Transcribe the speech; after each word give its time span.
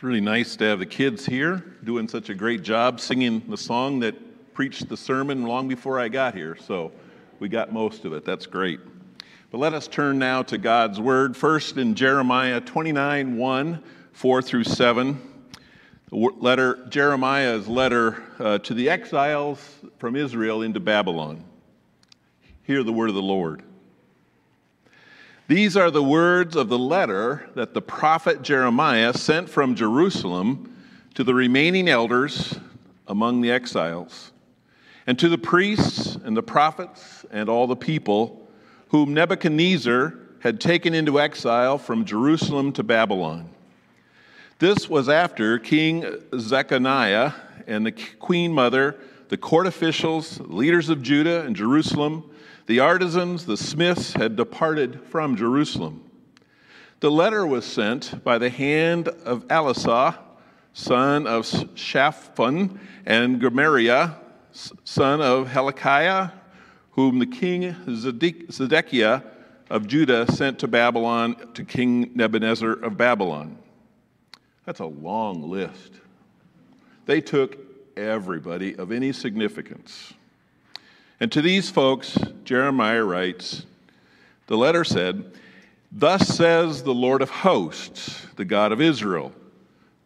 It's 0.00 0.04
really 0.04 0.22
nice 0.22 0.56
to 0.56 0.64
have 0.64 0.78
the 0.78 0.86
kids 0.86 1.26
here 1.26 1.62
doing 1.84 2.08
such 2.08 2.30
a 2.30 2.34
great 2.34 2.62
job 2.62 3.00
singing 3.00 3.42
the 3.50 3.56
song 3.58 4.00
that 4.00 4.54
preached 4.54 4.88
the 4.88 4.96
sermon 4.96 5.42
long 5.42 5.68
before 5.68 6.00
I 6.00 6.08
got 6.08 6.34
here. 6.34 6.56
So 6.56 6.90
we 7.38 7.50
got 7.50 7.70
most 7.70 8.06
of 8.06 8.14
it. 8.14 8.24
That's 8.24 8.46
great. 8.46 8.80
But 9.50 9.58
let 9.58 9.74
us 9.74 9.86
turn 9.86 10.18
now 10.18 10.42
to 10.44 10.56
God's 10.56 10.98
word. 10.98 11.36
First 11.36 11.76
in 11.76 11.94
Jeremiah 11.94 12.62
29 12.62 13.36
1, 13.36 13.82
4 14.12 14.40
through 14.40 14.64
7. 14.64 15.20
Letter, 16.10 16.86
Jeremiah's 16.88 17.68
letter 17.68 18.22
uh, 18.38 18.56
to 18.56 18.72
the 18.72 18.88
exiles 18.88 19.60
from 19.98 20.16
Israel 20.16 20.62
into 20.62 20.80
Babylon. 20.80 21.44
Hear 22.62 22.82
the 22.82 22.92
word 22.94 23.10
of 23.10 23.16
the 23.16 23.20
Lord. 23.20 23.64
These 25.50 25.76
are 25.76 25.90
the 25.90 26.00
words 26.00 26.54
of 26.54 26.68
the 26.68 26.78
letter 26.78 27.50
that 27.56 27.74
the 27.74 27.82
prophet 27.82 28.40
Jeremiah 28.40 29.12
sent 29.12 29.50
from 29.50 29.74
Jerusalem 29.74 30.76
to 31.14 31.24
the 31.24 31.34
remaining 31.34 31.88
elders 31.88 32.56
among 33.08 33.40
the 33.40 33.50
exiles, 33.50 34.30
and 35.08 35.18
to 35.18 35.28
the 35.28 35.36
priests 35.36 36.14
and 36.14 36.36
the 36.36 36.42
prophets 36.44 37.26
and 37.32 37.48
all 37.48 37.66
the 37.66 37.74
people 37.74 38.48
whom 38.90 39.12
Nebuchadnezzar 39.12 40.14
had 40.38 40.60
taken 40.60 40.94
into 40.94 41.18
exile 41.18 41.78
from 41.78 42.04
Jerusalem 42.04 42.72
to 42.74 42.84
Babylon. 42.84 43.50
This 44.60 44.88
was 44.88 45.08
after 45.08 45.58
King 45.58 46.04
Jeconiah 46.32 47.34
and 47.66 47.84
the 47.84 47.92
queen 48.20 48.52
mother, 48.52 49.00
the 49.30 49.36
court 49.36 49.66
officials, 49.66 50.38
leaders 50.42 50.90
of 50.90 51.02
Judah 51.02 51.44
and 51.44 51.56
Jerusalem, 51.56 52.29
the 52.66 52.80
artisans, 52.80 53.46
the 53.46 53.56
smiths 53.56 54.12
had 54.12 54.36
departed 54.36 55.02
from 55.04 55.36
Jerusalem. 55.36 56.04
The 57.00 57.10
letter 57.10 57.46
was 57.46 57.64
sent 57.64 58.22
by 58.22 58.38
the 58.38 58.50
hand 58.50 59.08
of 59.08 59.48
Elasah, 59.48 60.18
son 60.72 61.26
of 61.26 61.46
Shaphan, 61.74 62.78
and 63.06 63.40
Gemariah, 63.40 64.10
son 64.52 65.20
of 65.20 65.50
Hilkiah, 65.50 66.30
whom 66.92 67.18
the 67.18 67.26
king 67.26 67.74
Zedekiah 67.88 69.22
of 69.70 69.86
Judah 69.86 70.30
sent 70.30 70.58
to 70.58 70.68
Babylon 70.68 71.36
to 71.54 71.64
King 71.64 72.10
Nebuchadnezzar 72.14 72.72
of 72.72 72.96
Babylon. 72.96 73.56
That's 74.66 74.80
a 74.80 74.86
long 74.86 75.48
list. 75.48 75.94
They 77.06 77.20
took 77.20 77.56
everybody 77.96 78.76
of 78.76 78.92
any 78.92 79.12
significance. 79.12 80.12
And 81.20 81.30
to 81.32 81.42
these 81.42 81.68
folks, 81.68 82.18
Jeremiah 82.44 83.04
writes, 83.04 83.66
the 84.46 84.56
letter 84.56 84.84
said, 84.84 85.32
Thus 85.92 86.26
says 86.26 86.82
the 86.82 86.94
Lord 86.94 87.20
of 87.20 87.30
hosts, 87.30 88.26
the 88.36 88.44
God 88.44 88.72
of 88.72 88.80
Israel, 88.80 89.32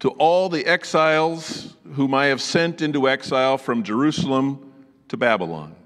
to 0.00 0.10
all 0.10 0.48
the 0.48 0.66
exiles 0.66 1.76
whom 1.94 2.12
I 2.12 2.26
have 2.26 2.42
sent 2.42 2.82
into 2.82 3.08
exile 3.08 3.56
from 3.56 3.84
Jerusalem 3.84 4.72
to 5.08 5.16
Babylon 5.16 5.76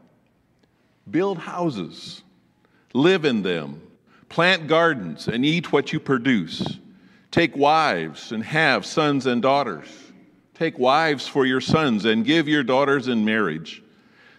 build 1.11 1.39
houses, 1.39 2.23
live 2.93 3.25
in 3.25 3.43
them, 3.43 3.81
plant 4.29 4.67
gardens, 4.67 5.27
and 5.27 5.43
eat 5.43 5.73
what 5.73 5.91
you 5.91 5.99
produce. 5.99 6.79
Take 7.31 7.57
wives 7.57 8.33
and 8.33 8.45
have 8.45 8.85
sons 8.85 9.25
and 9.25 9.41
daughters. 9.41 9.89
Take 10.53 10.79
wives 10.79 11.27
for 11.27 11.47
your 11.47 11.63
sons 11.63 12.05
and 12.05 12.27
give 12.27 12.47
your 12.47 12.63
daughters 12.63 13.09
in 13.09 13.25
marriage 13.25 13.83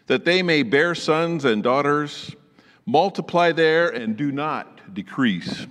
that 0.09 0.25
they 0.25 0.41
may 0.41 0.63
bear 0.63 0.95
sons 0.95 1.45
and 1.45 1.61
daughters, 1.61 2.35
multiply 2.87 3.51
there 3.51 3.89
and 3.89 4.17
do 4.17 4.31
not 4.31 4.95
decrease. 4.95 5.67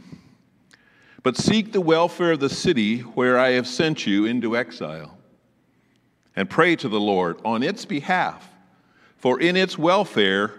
But 1.24 1.36
seek 1.36 1.72
the 1.72 1.80
welfare 1.80 2.30
of 2.30 2.38
the 2.38 2.48
city 2.48 3.00
where 3.00 3.36
I 3.36 3.50
have 3.50 3.66
sent 3.66 4.06
you 4.06 4.26
into 4.26 4.56
exile, 4.56 5.18
and 6.36 6.48
pray 6.48 6.76
to 6.76 6.88
the 6.88 7.00
Lord 7.00 7.40
on 7.44 7.64
its 7.64 7.84
behalf, 7.84 8.48
for 9.16 9.40
in 9.40 9.56
its 9.56 9.76
welfare 9.76 10.54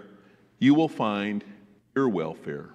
you 0.58 0.74
will 0.74 0.90
find 0.90 1.42
your 1.96 2.10
welfare. 2.10 2.72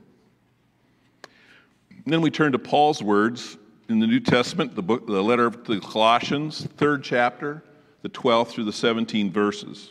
And 1.90 2.14
then 2.14 2.22
we 2.22 2.30
turn 2.30 2.52
to 2.52 2.58
Paul's 2.58 3.02
words 3.02 3.58
in 3.90 3.98
the 3.98 4.06
New 4.06 4.20
Testament, 4.20 4.74
the, 4.74 4.82
book, 4.82 5.06
the 5.06 5.22
letter 5.22 5.44
of 5.44 5.66
the 5.66 5.80
Colossians, 5.80 6.66
third 6.78 7.04
chapter, 7.04 7.62
the 8.00 8.08
12th 8.08 8.48
through 8.48 8.64
the 8.64 8.72
17 8.72 9.30
verses. 9.30 9.90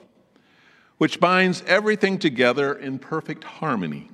which 1.01 1.19
binds 1.19 1.63
everything 1.65 2.19
together 2.19 2.75
in 2.75 2.99
perfect 2.99 3.43
harmony. 3.43 4.07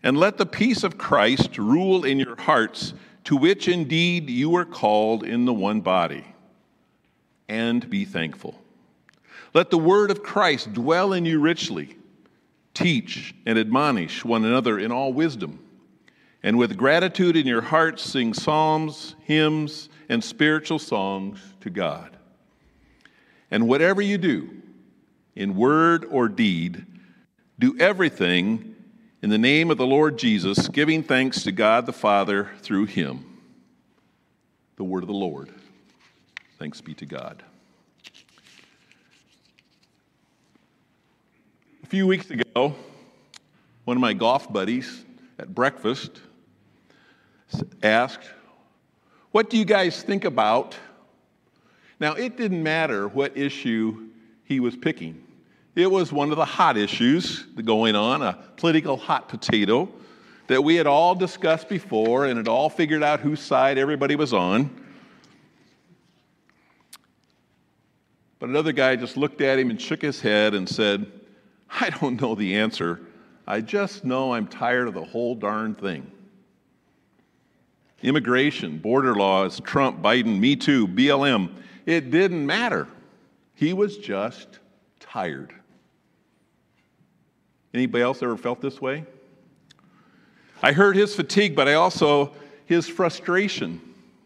And 0.00 0.16
let 0.16 0.38
the 0.38 0.46
peace 0.46 0.84
of 0.84 0.96
Christ 0.96 1.58
rule 1.58 2.04
in 2.04 2.20
your 2.20 2.36
hearts, 2.36 2.94
to 3.24 3.36
which 3.36 3.66
indeed 3.66 4.30
you 4.30 4.54
are 4.54 4.64
called 4.64 5.24
in 5.24 5.46
the 5.46 5.52
one 5.52 5.80
body. 5.80 6.24
And 7.48 7.90
be 7.90 8.04
thankful. 8.04 8.62
Let 9.52 9.70
the 9.70 9.76
word 9.76 10.12
of 10.12 10.22
Christ 10.22 10.72
dwell 10.72 11.12
in 11.12 11.24
you 11.24 11.40
richly. 11.40 11.96
Teach 12.72 13.34
and 13.44 13.58
admonish 13.58 14.24
one 14.24 14.44
another 14.44 14.78
in 14.78 14.92
all 14.92 15.12
wisdom. 15.12 15.58
And 16.44 16.58
with 16.58 16.76
gratitude 16.76 17.36
in 17.36 17.48
your 17.48 17.62
hearts, 17.62 18.04
sing 18.04 18.34
psalms, 18.34 19.16
hymns, 19.24 19.88
and 20.08 20.22
spiritual 20.22 20.78
songs 20.78 21.40
to 21.62 21.70
God. 21.70 22.16
And 23.50 23.66
whatever 23.66 24.00
you 24.00 24.16
do, 24.16 24.60
in 25.40 25.56
word 25.56 26.04
or 26.10 26.28
deed, 26.28 26.84
do 27.58 27.74
everything 27.80 28.76
in 29.22 29.30
the 29.30 29.38
name 29.38 29.70
of 29.70 29.78
the 29.78 29.86
Lord 29.86 30.18
Jesus, 30.18 30.68
giving 30.68 31.02
thanks 31.02 31.42
to 31.44 31.50
God 31.50 31.86
the 31.86 31.94
Father 31.94 32.50
through 32.60 32.84
him. 32.84 33.24
The 34.76 34.84
word 34.84 35.02
of 35.02 35.06
the 35.06 35.14
Lord. 35.14 35.48
Thanks 36.58 36.82
be 36.82 36.92
to 36.92 37.06
God. 37.06 37.42
A 41.84 41.86
few 41.86 42.06
weeks 42.06 42.30
ago, 42.30 42.74
one 43.86 43.96
of 43.96 44.00
my 44.02 44.12
golf 44.12 44.52
buddies 44.52 45.06
at 45.38 45.54
breakfast 45.54 46.20
asked, 47.82 48.28
What 49.30 49.48
do 49.48 49.56
you 49.56 49.64
guys 49.64 50.02
think 50.02 50.26
about? 50.26 50.76
Now, 51.98 52.12
it 52.12 52.36
didn't 52.36 52.62
matter 52.62 53.08
what 53.08 53.38
issue 53.38 54.10
he 54.44 54.60
was 54.60 54.76
picking. 54.76 55.28
It 55.74 55.90
was 55.90 56.12
one 56.12 56.30
of 56.30 56.36
the 56.36 56.44
hot 56.44 56.76
issues 56.76 57.44
going 57.64 57.94
on, 57.94 58.22
a 58.22 58.32
political 58.56 58.96
hot 58.96 59.28
potato 59.28 59.88
that 60.48 60.62
we 60.62 60.74
had 60.74 60.88
all 60.88 61.14
discussed 61.14 61.68
before 61.68 62.26
and 62.26 62.36
had 62.36 62.48
all 62.48 62.68
figured 62.68 63.04
out 63.04 63.20
whose 63.20 63.40
side 63.40 63.78
everybody 63.78 64.16
was 64.16 64.32
on. 64.32 64.68
But 68.40 68.48
another 68.48 68.72
guy 68.72 68.96
just 68.96 69.16
looked 69.16 69.40
at 69.42 69.58
him 69.58 69.70
and 69.70 69.80
shook 69.80 70.02
his 70.02 70.20
head 70.20 70.54
and 70.54 70.68
said, 70.68 71.06
I 71.70 71.90
don't 71.90 72.20
know 72.20 72.34
the 72.34 72.56
answer. 72.56 73.00
I 73.46 73.60
just 73.60 74.04
know 74.04 74.34
I'm 74.34 74.48
tired 74.48 74.88
of 74.88 74.94
the 74.94 75.04
whole 75.04 75.36
darn 75.36 75.74
thing. 75.76 76.10
Immigration, 78.02 78.78
border 78.78 79.14
laws, 79.14 79.60
Trump, 79.60 80.02
Biden, 80.02 80.40
Me 80.40 80.56
Too, 80.56 80.88
BLM, 80.88 81.52
it 81.86 82.10
didn't 82.10 82.44
matter. 82.44 82.88
He 83.54 83.72
was 83.72 83.98
just 83.98 84.58
tired. 84.98 85.59
Anybody 87.72 88.02
else 88.02 88.22
ever 88.22 88.36
felt 88.36 88.60
this 88.60 88.80
way? 88.80 89.04
I 90.62 90.72
heard 90.72 90.96
his 90.96 91.14
fatigue, 91.14 91.54
but 91.54 91.68
I 91.68 91.74
also 91.74 92.32
his 92.66 92.86
frustration, 92.88 93.80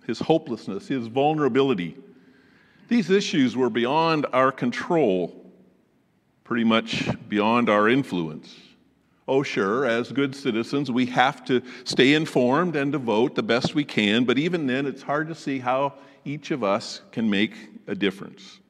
his 0.06 0.18
hopelessness, 0.18 0.88
his 0.88 1.06
vulnerability. 1.06 1.96
These 2.88 3.10
issues 3.10 3.56
were 3.56 3.70
beyond 3.70 4.26
our 4.32 4.52
control, 4.52 5.50
pretty 6.42 6.64
much 6.64 7.08
beyond 7.28 7.70
our 7.70 7.88
influence. 7.88 8.54
Oh, 9.26 9.42
sure, 9.42 9.86
as 9.86 10.12
good 10.12 10.34
citizens, 10.36 10.90
we 10.90 11.06
have 11.06 11.44
to 11.46 11.62
stay 11.84 12.12
informed 12.12 12.76
and 12.76 12.92
to 12.92 12.98
vote 12.98 13.34
the 13.34 13.42
best 13.42 13.74
we 13.74 13.84
can, 13.84 14.24
but 14.24 14.38
even 14.38 14.66
then, 14.66 14.84
it's 14.84 15.02
hard 15.02 15.28
to 15.28 15.34
see 15.34 15.58
how 15.58 15.94
each 16.26 16.50
of 16.50 16.62
us 16.62 17.00
can 17.10 17.30
make 17.30 17.54
a 17.86 17.94
difference. 17.94 18.60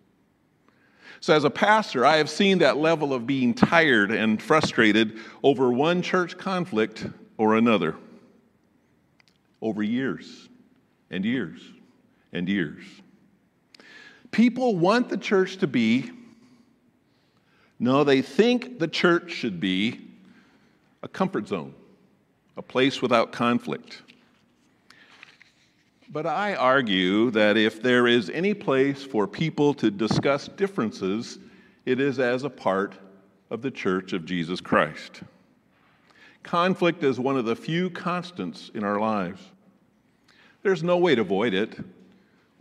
So, 1.25 1.35
as 1.35 1.45
a 1.45 1.49
pastor, 1.49 2.05
I 2.05 2.19
have 2.19 2.29
seen 2.29 2.59
that 2.59 2.77
level 2.77 3.15
of 3.15 3.27
being 3.27 3.55
tired 3.55 4.11
and 4.11 4.43
frustrated 4.43 5.19
over 5.43 5.73
one 5.73 6.03
church 6.03 6.37
conflict 6.37 7.07
or 7.39 7.57
another 7.57 7.97
over 9.63 9.83
years 9.83 10.51
and 11.09 11.25
years 11.25 11.63
and 12.35 12.47
years. 12.47 12.85
People 14.33 14.77
want 14.77 15.09
the 15.09 15.17
church 15.17 15.57
to 15.61 15.67
be, 15.67 16.11
no, 17.79 18.05
they 18.05 18.21
think 18.21 18.79
the 18.79 18.87
church 18.87 19.33
should 19.33 19.61
be 19.61 20.03
a 21.03 21.09
comfort 21.09 21.49
zone, 21.49 21.73
a 22.59 22.63
place 22.63 23.01
without 23.01 23.33
conflict. 23.33 24.03
But 26.15 26.27
I 26.27 26.55
argue 26.55 27.33
that 27.33 27.57
if 27.57 27.83
there 27.83 28.07
is 28.07 28.31
any 28.31 28.55
place 28.55 29.03
for 29.03 29.27
people 29.27 29.75
to 29.75 29.91
discuss 29.91 30.47
differences, 30.47 31.41
it 31.87 31.99
is 31.99 32.21
as 32.21 32.45
a 32.45 32.51
part 32.51 32.95
of 33.51 33.63
the 33.63 33.71
church 33.73 34.13
of 34.13 34.25
Jesus 34.25 34.61
Christ. 34.61 35.23
Conflict 36.45 37.03
is 37.03 37.19
one 37.19 37.37
of 37.37 37.47
the 37.47 37.57
few 37.57 37.91
constants 37.91 38.71
in 38.77 38.85
our 38.85 39.01
lives. 39.01 39.43
There's 40.63 40.85
no 40.85 40.99
way 40.99 41.17
to 41.17 41.23
avoid 41.23 41.53
it. 41.53 41.81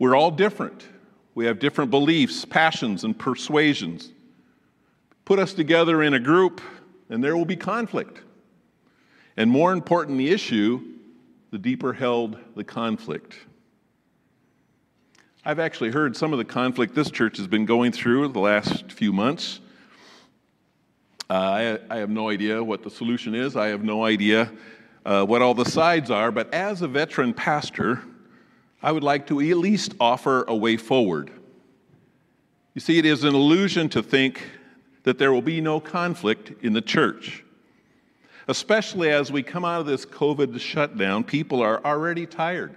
We're 0.00 0.16
all 0.16 0.32
different. 0.32 0.88
We 1.36 1.46
have 1.46 1.60
different 1.60 1.92
beliefs, 1.92 2.44
passions, 2.44 3.04
and 3.04 3.16
persuasions. 3.16 4.10
Put 5.24 5.38
us 5.38 5.54
together 5.54 6.02
in 6.02 6.14
a 6.14 6.18
group, 6.18 6.60
and 7.08 7.22
there 7.22 7.36
will 7.36 7.44
be 7.44 7.54
conflict. 7.54 8.20
And 9.36 9.48
more 9.48 9.72
important, 9.72 10.18
the 10.18 10.30
issue, 10.30 10.93
the 11.54 11.58
deeper 11.60 11.92
held 11.92 12.36
the 12.56 12.64
conflict. 12.64 13.36
I've 15.44 15.60
actually 15.60 15.92
heard 15.92 16.16
some 16.16 16.32
of 16.32 16.38
the 16.38 16.44
conflict 16.44 16.96
this 16.96 17.12
church 17.12 17.36
has 17.36 17.46
been 17.46 17.64
going 17.64 17.92
through 17.92 18.26
the 18.26 18.40
last 18.40 18.90
few 18.90 19.12
months. 19.12 19.60
Uh, 21.30 21.34
I, 21.34 21.78
I, 21.88 21.98
have 21.98 22.10
no 22.10 22.28
idea 22.28 22.64
what 22.64 22.82
the 22.82 22.90
solution 22.90 23.36
is. 23.36 23.54
I 23.54 23.68
have 23.68 23.84
no 23.84 24.04
idea 24.04 24.50
uh, 25.06 25.24
what 25.24 25.42
all 25.42 25.54
the 25.54 25.64
sides 25.64 26.10
are. 26.10 26.32
But 26.32 26.52
as 26.52 26.82
a 26.82 26.88
veteran 26.88 27.32
pastor, 27.32 28.02
I 28.82 28.90
would 28.90 29.04
like 29.04 29.28
to 29.28 29.40
at 29.40 29.56
least 29.56 29.94
offer 30.00 30.42
a 30.48 30.56
way 30.56 30.76
forward. 30.76 31.30
You 32.74 32.80
see, 32.80 32.98
it 32.98 33.06
is 33.06 33.22
an 33.22 33.36
illusion 33.36 33.88
to 33.90 34.02
think 34.02 34.42
that 35.04 35.18
there 35.18 35.32
will 35.32 35.40
be 35.40 35.60
no 35.60 35.78
conflict 35.78 36.64
in 36.64 36.72
the 36.72 36.82
church. 36.82 37.43
Especially 38.46 39.10
as 39.10 39.32
we 39.32 39.42
come 39.42 39.64
out 39.64 39.80
of 39.80 39.86
this 39.86 40.04
COVID 40.04 40.58
shutdown, 40.60 41.24
people 41.24 41.62
are 41.62 41.84
already 41.84 42.26
tired. 42.26 42.74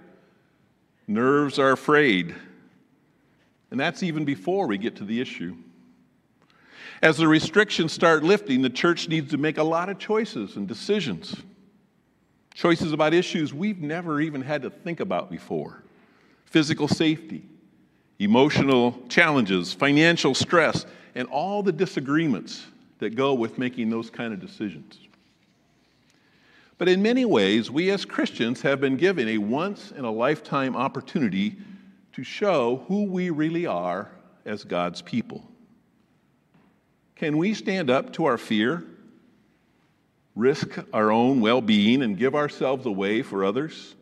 Nerves 1.06 1.58
are 1.58 1.76
frayed. 1.76 2.34
And 3.70 3.78
that's 3.78 4.02
even 4.02 4.24
before 4.24 4.66
we 4.66 4.78
get 4.78 4.96
to 4.96 5.04
the 5.04 5.20
issue. 5.20 5.56
As 7.02 7.16
the 7.16 7.28
restrictions 7.28 7.92
start 7.92 8.24
lifting, 8.24 8.62
the 8.62 8.70
church 8.70 9.08
needs 9.08 9.30
to 9.30 9.36
make 9.36 9.58
a 9.58 9.62
lot 9.62 9.88
of 9.88 9.98
choices 9.98 10.56
and 10.56 10.66
decisions. 10.66 11.36
Choices 12.54 12.92
about 12.92 13.14
issues 13.14 13.54
we've 13.54 13.80
never 13.80 14.20
even 14.20 14.42
had 14.42 14.62
to 14.62 14.70
think 14.70 15.00
about 15.00 15.30
before 15.30 15.82
physical 16.46 16.88
safety, 16.88 17.44
emotional 18.18 18.98
challenges, 19.10 19.74
financial 19.74 20.34
stress, 20.34 20.86
and 21.14 21.28
all 21.28 21.62
the 21.62 21.70
disagreements 21.70 22.64
that 23.00 23.14
go 23.14 23.34
with 23.34 23.58
making 23.58 23.90
those 23.90 24.08
kind 24.08 24.32
of 24.32 24.40
decisions. 24.40 24.98
But 26.78 26.88
in 26.88 27.02
many 27.02 27.24
ways, 27.24 27.70
we 27.72 27.90
as 27.90 28.04
Christians 28.04 28.62
have 28.62 28.80
been 28.80 28.96
given 28.96 29.28
a 29.28 29.38
once 29.38 29.90
in 29.90 30.04
a 30.04 30.10
lifetime 30.12 30.76
opportunity 30.76 31.56
to 32.12 32.22
show 32.22 32.84
who 32.86 33.04
we 33.04 33.30
really 33.30 33.66
are 33.66 34.10
as 34.44 34.62
God's 34.62 35.02
people. 35.02 35.44
Can 37.16 37.36
we 37.36 37.52
stand 37.52 37.90
up 37.90 38.12
to 38.12 38.26
our 38.26 38.38
fear, 38.38 38.84
risk 40.36 40.78
our 40.92 41.10
own 41.10 41.40
well 41.40 41.60
being, 41.60 42.02
and 42.02 42.16
give 42.16 42.36
ourselves 42.36 42.86
away 42.86 43.22
for 43.22 43.44
others? 43.44 43.96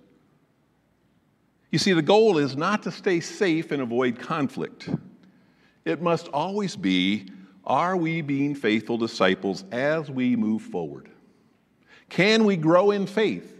You 1.72 1.78
see, 1.78 1.94
the 1.94 2.02
goal 2.02 2.36
is 2.36 2.56
not 2.56 2.82
to 2.82 2.92
stay 2.92 3.20
safe 3.20 3.72
and 3.72 3.80
avoid 3.80 4.18
conflict. 4.18 4.90
It 5.86 6.02
must 6.02 6.28
always 6.28 6.76
be 6.76 7.30
are 7.64 7.96
we 7.96 8.20
being 8.20 8.54
faithful 8.54 8.96
disciples 8.96 9.64
as 9.72 10.10
we 10.10 10.36
move 10.36 10.62
forward? 10.62 11.10
Can 12.08 12.44
we 12.44 12.56
grow 12.56 12.90
in 12.90 13.06
faith? 13.06 13.52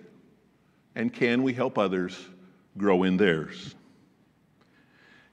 And 0.94 1.12
can 1.12 1.42
we 1.42 1.52
help 1.52 1.76
others 1.76 2.18
grow 2.78 3.02
in 3.02 3.16
theirs? 3.16 3.74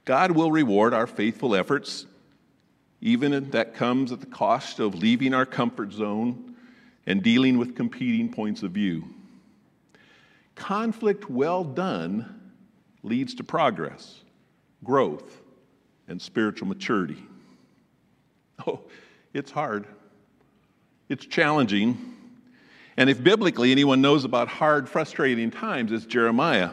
God 0.06 0.31
will 0.31 0.51
reward 0.51 0.94
our 0.94 1.07
faithful 1.07 1.56
efforts, 1.56 2.06
even 3.00 3.33
if 3.33 3.51
that 3.51 3.74
comes 3.74 4.12
at 4.12 4.19
the 4.19 4.25
cost 4.25 4.80
of 4.80 4.95
leaving 4.95 5.33
our 5.33 5.45
comfort 5.45 5.94
zone 5.94 6.56
and 7.06 7.24
dealing 7.24 7.57
with 7.57 7.75
competing 7.75 8.31
points 8.31 8.63
of 8.63 8.71
view. 8.71 9.06
Conflict 10.56 11.30
well 11.30 11.63
done 11.63 12.51
leads 13.01 13.36
to 13.36 13.44
progress, 13.44 14.21
growth, 14.83 15.42
and 16.07 16.21
spiritual 16.21 16.68
maturity. 16.68 17.21
Oh, 18.68 18.81
it's 19.33 19.50
hard. 19.50 19.88
It's 21.10 21.25
challenging. 21.25 22.12
And 22.97 23.09
if 23.09 23.23
biblically 23.23 23.71
anyone 23.71 24.01
knows 24.01 24.23
about 24.23 24.47
hard, 24.47 24.87
frustrating 24.87 25.49
times, 25.51 25.91
it's 25.91 26.05
Jeremiah. 26.05 26.71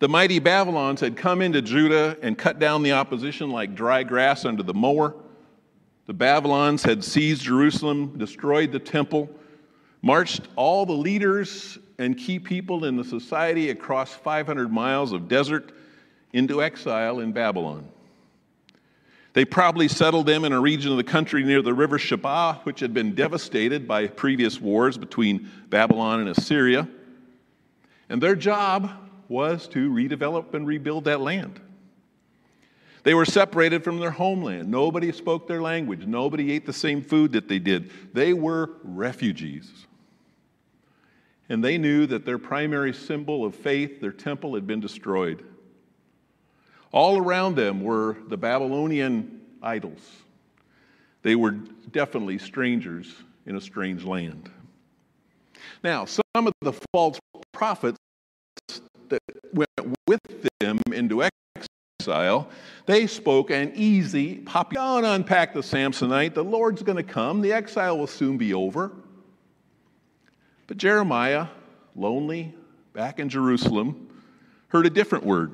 The 0.00 0.08
mighty 0.08 0.40
Babylons 0.40 1.00
had 1.00 1.16
come 1.16 1.40
into 1.40 1.62
Judah 1.62 2.16
and 2.22 2.36
cut 2.36 2.58
down 2.58 2.82
the 2.82 2.92
opposition 2.92 3.50
like 3.50 3.76
dry 3.76 4.02
grass 4.02 4.44
under 4.44 4.64
the 4.64 4.74
mower. 4.74 5.14
The 6.06 6.12
Babylons 6.12 6.82
had 6.82 7.04
seized 7.04 7.42
Jerusalem, 7.42 8.18
destroyed 8.18 8.72
the 8.72 8.80
temple, 8.80 9.30
marched 10.02 10.48
all 10.56 10.84
the 10.84 10.92
leaders 10.92 11.78
and 11.98 12.18
key 12.18 12.40
people 12.40 12.84
in 12.84 12.96
the 12.96 13.04
society 13.04 13.70
across 13.70 14.12
500 14.12 14.72
miles 14.72 15.12
of 15.12 15.28
desert 15.28 15.70
into 16.32 16.62
exile 16.62 17.20
in 17.20 17.30
Babylon. 17.30 17.86
They 19.34 19.44
probably 19.44 19.88
settled 19.88 20.26
them 20.26 20.44
in 20.44 20.52
a 20.52 20.60
region 20.60 20.90
of 20.90 20.98
the 20.98 21.04
country 21.04 21.42
near 21.42 21.62
the 21.62 21.72
river 21.72 21.98
Chebar, 21.98 22.60
which 22.64 22.80
had 22.80 22.92
been 22.92 23.14
devastated 23.14 23.88
by 23.88 24.06
previous 24.06 24.60
wars 24.60 24.98
between 24.98 25.48
Babylon 25.70 26.20
and 26.20 26.28
Assyria. 26.28 26.86
And 28.08 28.22
their 28.22 28.36
job 28.36 28.90
was 29.28 29.66
to 29.68 29.90
redevelop 29.90 30.52
and 30.52 30.66
rebuild 30.66 31.04
that 31.04 31.20
land. 31.20 31.60
They 33.04 33.14
were 33.14 33.24
separated 33.24 33.82
from 33.82 33.98
their 33.98 34.10
homeland. 34.10 34.70
Nobody 34.70 35.10
spoke 35.12 35.48
their 35.48 35.62
language. 35.62 36.06
Nobody 36.06 36.52
ate 36.52 36.66
the 36.66 36.72
same 36.72 37.02
food 37.02 37.32
that 37.32 37.48
they 37.48 37.58
did. 37.58 37.90
They 38.12 38.32
were 38.32 38.70
refugees 38.84 39.86
and 41.52 41.62
they 41.62 41.76
knew 41.76 42.06
that 42.06 42.24
their 42.24 42.38
primary 42.38 42.94
symbol 42.94 43.44
of 43.44 43.54
faith, 43.54 44.00
their 44.00 44.10
temple, 44.10 44.54
had 44.54 44.66
been 44.66 44.80
destroyed. 44.80 45.44
All 46.92 47.18
around 47.18 47.56
them 47.56 47.82
were 47.82 48.18
the 48.28 48.36
Babylonian 48.36 49.40
idols. 49.62 50.00
They 51.22 51.34
were 51.34 51.52
definitely 51.90 52.38
strangers 52.38 53.14
in 53.46 53.56
a 53.56 53.60
strange 53.60 54.04
land. 54.04 54.50
Now, 55.82 56.04
some 56.04 56.46
of 56.46 56.52
the 56.60 56.74
false 56.92 57.18
prophets 57.52 57.98
that 59.08 59.20
went 59.52 59.96
with 60.06 60.20
them 60.60 60.80
into 60.92 61.22
exile, 62.00 62.48
they 62.86 63.06
spoke 63.06 63.50
an 63.50 63.72
easy, 63.74 64.36
popular, 64.36 65.02
don't 65.02 65.04
unpack 65.04 65.54
the 65.54 65.60
Samsonite. 65.60 66.34
The 66.34 66.44
Lord's 66.44 66.82
going 66.82 66.96
to 66.96 67.02
come. 67.02 67.40
The 67.40 67.52
exile 67.52 67.98
will 67.98 68.06
soon 68.06 68.36
be 68.36 68.52
over. 68.52 68.92
But 70.66 70.76
Jeremiah, 70.76 71.48
lonely, 71.94 72.54
back 72.92 73.18
in 73.18 73.28
Jerusalem, 73.28 74.08
heard 74.68 74.86
a 74.86 74.90
different 74.90 75.24
word. 75.24 75.52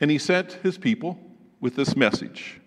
And 0.00 0.10
he 0.10 0.18
sent 0.18 0.54
his 0.54 0.78
people 0.78 1.18
with 1.60 1.76
this 1.76 1.94
message 1.94 2.60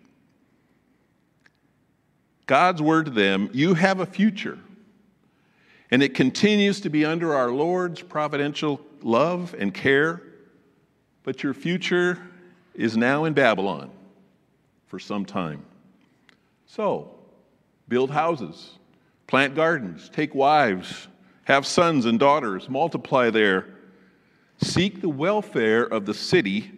God's 2.45 2.81
word 2.81 3.05
to 3.05 3.11
them 3.11 3.49
You 3.53 3.73
have 3.73 3.99
a 3.99 4.05
future. 4.05 4.59
And 5.91 6.01
it 6.01 6.15
continues 6.15 6.81
to 6.81 6.89
be 6.89 7.05
under 7.05 7.35
our 7.35 7.51
Lord's 7.51 8.01
providential 8.01 8.81
love 9.03 9.53
and 9.59 9.71
care, 9.71 10.23
but 11.21 11.43
your 11.43 11.53
future 11.53 12.19
is 12.73 12.97
now 12.97 13.25
in 13.25 13.33
Babylon 13.33 13.91
for 14.87 14.97
some 14.97 15.23
time. 15.23 15.63
So, 16.65 17.11
build 17.87 18.09
houses 18.09 18.79
plant 19.27 19.55
gardens, 19.55 20.09
take 20.09 20.35
wives, 20.35 21.07
have 21.45 21.65
sons 21.65 22.05
and 22.05 22.19
daughters, 22.19 22.69
multiply 22.69 23.29
there. 23.29 23.65
Seek 24.61 25.01
the 25.01 25.09
welfare 25.09 25.83
of 25.83 26.05
the 26.05 26.13
city 26.13 26.71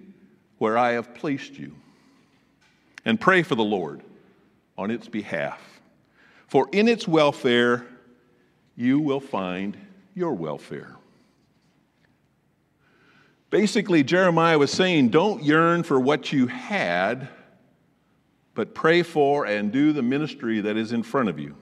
where 0.58 0.78
I 0.78 0.92
have 0.92 1.14
placed 1.14 1.58
you, 1.60 1.76
and 3.04 3.20
pray 3.20 3.44
for 3.44 3.56
the 3.56 3.64
Lord 3.64 4.02
on 4.78 4.92
its 4.92 5.08
behalf. 5.08 5.62
For 6.48 6.68
in 6.72 6.88
its 6.88 7.08
welfare, 7.08 7.86
you 8.76 9.00
will 9.00 9.20
find 9.20 9.78
your 10.14 10.34
welfare. 10.34 10.96
Basically, 13.50 14.04
Jeremiah 14.04 14.58
was 14.58 14.72
saying, 14.72 15.10
don't 15.10 15.44
yearn 15.44 15.84
for 15.84 16.00
what 16.00 16.34
you 16.34 16.48
had, 16.48 17.30
but 18.54 18.74
pray 18.74 19.04
for 19.04 19.46
and 19.46 19.72
do 19.72 19.94
the 19.94 20.02
ministry 20.02 20.62
that 20.62 20.78
is 20.78 20.92
in 20.92 21.04
front 21.04 21.30
of 21.30 21.40
you. 21.40 21.56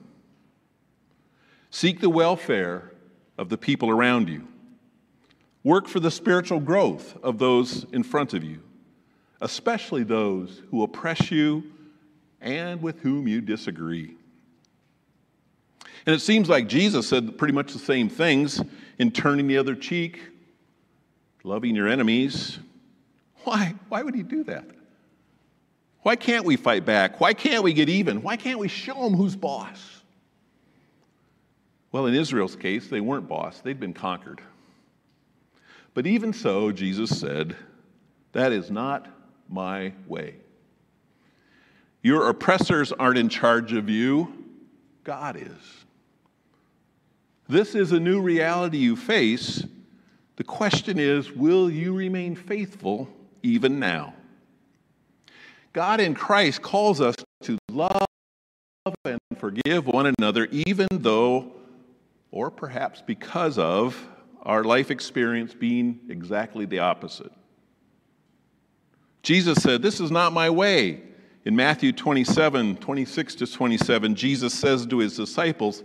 Seek 1.70 2.00
the 2.00 2.10
welfare 2.10 2.92
of 3.36 3.48
the 3.48 3.58
people 3.58 3.90
around 3.90 4.28
you. 4.28 4.46
Work 5.62 5.88
for 5.88 6.00
the 6.00 6.10
spiritual 6.10 6.60
growth 6.60 7.16
of 7.22 7.38
those 7.38 7.84
in 7.92 8.02
front 8.02 8.34
of 8.34 8.44
you, 8.44 8.60
especially 9.44 10.04
those 10.04 10.62
who 10.70 10.82
oppress 10.82 11.30
you 11.30 11.62
and 12.40 12.80
with 12.80 12.98
whom 13.00 13.28
you 13.28 13.42
disagree. 13.42 14.16
And 16.06 16.14
it 16.14 16.20
seems 16.20 16.48
like 16.48 16.66
Jesus 16.66 17.06
said 17.06 17.36
pretty 17.36 17.52
much 17.52 17.74
the 17.74 17.78
same 17.78 18.08
things 18.08 18.62
in 18.98 19.10
turning 19.10 19.46
the 19.46 19.58
other 19.58 19.74
cheek, 19.74 20.18
loving 21.44 21.76
your 21.76 21.88
enemies. 21.88 22.58
Why? 23.44 23.74
Why 23.90 24.02
would 24.02 24.14
he 24.14 24.22
do 24.22 24.44
that? 24.44 24.64
Why 26.00 26.16
can't 26.16 26.46
we 26.46 26.56
fight 26.56 26.86
back? 26.86 27.20
Why 27.20 27.34
can't 27.34 27.62
we 27.62 27.74
get 27.74 27.90
even? 27.90 28.22
Why 28.22 28.36
can't 28.36 28.58
we 28.58 28.68
show 28.68 29.04
them 29.04 29.12
who's 29.12 29.36
boss? 29.36 30.00
Well, 31.92 32.06
in 32.06 32.14
Israel's 32.14 32.56
case, 32.56 32.88
they 32.88 33.00
weren't 33.00 33.28
boss, 33.28 33.60
they'd 33.60 33.78
been 33.78 33.94
conquered. 33.94 34.40
But 35.92 36.06
even 36.06 36.32
so, 36.32 36.72
Jesus 36.72 37.18
said, 37.18 37.54
That 38.32 38.50
is 38.50 38.70
not 38.70 39.13
my 39.48 39.92
way. 40.06 40.34
Your 42.02 42.28
oppressors 42.28 42.92
aren't 42.92 43.18
in 43.18 43.28
charge 43.28 43.72
of 43.72 43.88
you, 43.88 44.32
God 45.04 45.36
is. 45.36 45.84
This 47.48 47.74
is 47.74 47.92
a 47.92 48.00
new 48.00 48.20
reality 48.20 48.78
you 48.78 48.96
face. 48.96 49.64
The 50.36 50.44
question 50.44 50.98
is 50.98 51.30
will 51.30 51.70
you 51.70 51.94
remain 51.94 52.36
faithful 52.36 53.08
even 53.42 53.78
now? 53.78 54.14
God 55.72 56.00
in 56.00 56.14
Christ 56.14 56.62
calls 56.62 57.00
us 57.00 57.16
to 57.42 57.58
love 57.70 58.06
and 59.04 59.18
forgive 59.38 59.86
one 59.86 60.12
another, 60.18 60.46
even 60.50 60.86
though, 60.90 61.52
or 62.30 62.50
perhaps 62.50 63.02
because 63.02 63.58
of, 63.58 64.08
our 64.42 64.62
life 64.62 64.90
experience 64.90 65.54
being 65.54 66.00
exactly 66.08 66.66
the 66.66 66.78
opposite. 66.78 67.32
Jesus 69.24 69.62
said, 69.62 69.82
This 69.82 70.00
is 70.00 70.10
not 70.10 70.32
my 70.32 70.50
way. 70.50 71.00
In 71.46 71.56
Matthew 71.56 71.92
27 71.92 72.76
26 72.76 73.34
to 73.36 73.46
27, 73.46 74.14
Jesus 74.14 74.54
says 74.54 74.86
to 74.86 74.98
his 74.98 75.16
disciples, 75.16 75.82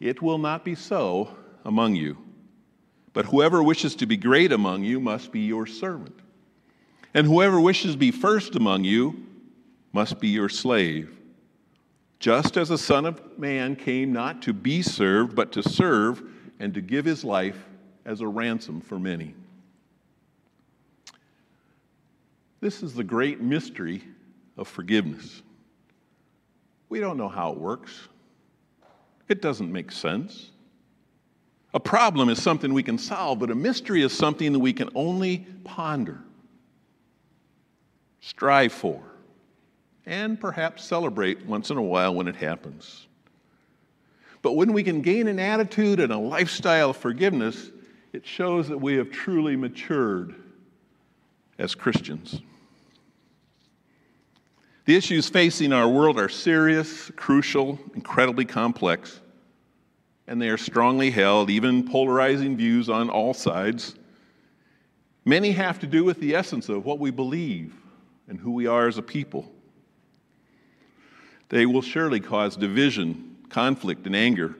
It 0.00 0.20
will 0.20 0.38
not 0.38 0.64
be 0.64 0.74
so 0.74 1.28
among 1.64 1.94
you, 1.94 2.18
but 3.12 3.26
whoever 3.26 3.62
wishes 3.62 3.94
to 3.96 4.06
be 4.06 4.16
great 4.16 4.50
among 4.50 4.82
you 4.82 4.98
must 4.98 5.30
be 5.30 5.40
your 5.40 5.66
servant. 5.66 6.18
And 7.12 7.26
whoever 7.26 7.60
wishes 7.60 7.92
to 7.92 7.98
be 7.98 8.10
first 8.10 8.56
among 8.56 8.84
you 8.84 9.26
must 9.92 10.18
be 10.18 10.28
your 10.28 10.48
slave. 10.48 11.16
Just 12.18 12.56
as 12.56 12.70
the 12.70 12.78
Son 12.78 13.04
of 13.04 13.38
Man 13.38 13.76
came 13.76 14.12
not 14.12 14.40
to 14.42 14.54
be 14.54 14.80
served, 14.80 15.36
but 15.36 15.52
to 15.52 15.62
serve 15.62 16.22
and 16.58 16.72
to 16.72 16.80
give 16.80 17.04
his 17.04 17.24
life 17.24 17.68
as 18.06 18.22
a 18.22 18.26
ransom 18.26 18.80
for 18.80 18.98
many. 18.98 19.34
This 22.64 22.82
is 22.82 22.94
the 22.94 23.04
great 23.04 23.42
mystery 23.42 24.02
of 24.56 24.66
forgiveness. 24.68 25.42
We 26.88 26.98
don't 26.98 27.18
know 27.18 27.28
how 27.28 27.52
it 27.52 27.58
works, 27.58 28.08
it 29.28 29.42
doesn't 29.42 29.70
make 29.70 29.92
sense. 29.92 30.50
A 31.74 31.78
problem 31.80 32.30
is 32.30 32.42
something 32.42 32.72
we 32.72 32.82
can 32.82 32.96
solve, 32.96 33.38
but 33.38 33.50
a 33.50 33.54
mystery 33.54 34.00
is 34.00 34.14
something 34.14 34.50
that 34.54 34.60
we 34.60 34.72
can 34.72 34.88
only 34.94 35.46
ponder, 35.64 36.20
strive 38.22 38.72
for, 38.72 39.02
and 40.06 40.40
perhaps 40.40 40.84
celebrate 40.84 41.44
once 41.44 41.68
in 41.68 41.76
a 41.76 41.82
while 41.82 42.14
when 42.14 42.28
it 42.28 42.36
happens. 42.36 43.08
But 44.40 44.52
when 44.52 44.72
we 44.72 44.82
can 44.82 45.02
gain 45.02 45.28
an 45.28 45.38
attitude 45.38 46.00
and 46.00 46.10
a 46.10 46.16
lifestyle 46.18 46.88
of 46.88 46.96
forgiveness, 46.96 47.70
it 48.14 48.24
shows 48.24 48.68
that 48.70 48.78
we 48.78 48.94
have 48.94 49.10
truly 49.10 49.54
matured 49.54 50.34
as 51.58 51.74
Christians. 51.74 52.40
The 54.84 54.96
issues 54.96 55.30
facing 55.30 55.72
our 55.72 55.88
world 55.88 56.18
are 56.18 56.28
serious, 56.28 57.10
crucial, 57.16 57.78
incredibly 57.94 58.44
complex, 58.44 59.20
and 60.26 60.40
they 60.40 60.50
are 60.50 60.58
strongly 60.58 61.10
held, 61.10 61.48
even 61.48 61.88
polarizing 61.88 62.56
views 62.56 62.90
on 62.90 63.08
all 63.08 63.32
sides. 63.32 63.94
Many 65.24 65.52
have 65.52 65.78
to 65.78 65.86
do 65.86 66.04
with 66.04 66.20
the 66.20 66.34
essence 66.34 66.68
of 66.68 66.84
what 66.84 66.98
we 66.98 67.10
believe 67.10 67.74
and 68.28 68.38
who 68.38 68.50
we 68.50 68.66
are 68.66 68.86
as 68.86 68.98
a 68.98 69.02
people. 69.02 69.50
They 71.48 71.64
will 71.64 71.82
surely 71.82 72.20
cause 72.20 72.54
division, 72.54 73.36
conflict, 73.48 74.06
and 74.06 74.14
anger. 74.14 74.54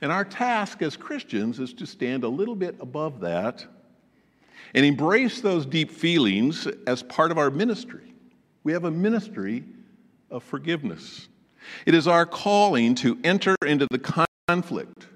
And 0.00 0.10
our 0.10 0.24
task 0.24 0.82
as 0.82 0.96
Christians 0.96 1.60
is 1.60 1.72
to 1.74 1.86
stand 1.86 2.24
a 2.24 2.28
little 2.28 2.56
bit 2.56 2.74
above 2.80 3.20
that 3.20 3.64
and 4.74 4.84
embrace 4.84 5.40
those 5.40 5.64
deep 5.64 5.92
feelings 5.92 6.66
as 6.88 7.04
part 7.04 7.30
of 7.30 7.38
our 7.38 7.50
ministry. 7.50 8.07
We 8.68 8.74
have 8.74 8.84
a 8.84 8.90
ministry 8.90 9.64
of 10.30 10.44
forgiveness. 10.44 11.26
It 11.86 11.94
is 11.94 12.06
our 12.06 12.26
calling 12.26 12.94
to 12.96 13.18
enter 13.24 13.56
into 13.64 13.86
the 13.90 14.26
conflict 14.46 15.06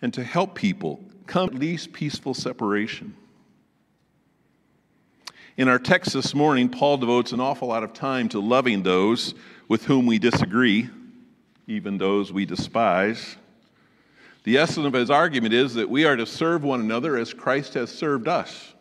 and 0.00 0.14
to 0.14 0.24
help 0.24 0.54
people 0.54 0.98
come 1.26 1.50
at 1.50 1.54
least 1.54 1.92
peaceful 1.92 2.32
separation. 2.32 3.14
In 5.58 5.68
our 5.68 5.78
text 5.78 6.14
this 6.14 6.34
morning, 6.34 6.70
Paul 6.70 6.96
devotes 6.96 7.32
an 7.32 7.40
awful 7.40 7.68
lot 7.68 7.84
of 7.84 7.92
time 7.92 8.30
to 8.30 8.40
loving 8.40 8.82
those 8.82 9.34
with 9.68 9.84
whom 9.84 10.06
we 10.06 10.18
disagree, 10.18 10.88
even 11.66 11.98
those 11.98 12.32
we 12.32 12.46
despise. 12.46 13.36
The 14.44 14.56
essence 14.56 14.86
of 14.86 14.94
his 14.94 15.10
argument 15.10 15.52
is 15.52 15.74
that 15.74 15.90
we 15.90 16.06
are 16.06 16.16
to 16.16 16.24
serve 16.24 16.64
one 16.64 16.80
another 16.80 17.18
as 17.18 17.34
Christ 17.34 17.74
has 17.74 17.90
served 17.90 18.26
us. 18.26 18.72